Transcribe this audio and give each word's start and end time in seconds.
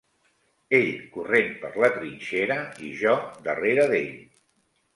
Ell 0.77 0.87
corrent 1.17 1.51
per 1.67 1.71
la 1.85 1.91
trinxera 1.99 2.59
i 2.87 2.91
jo 3.05 3.15
darrere 3.49 3.87
d'ell 3.95 4.13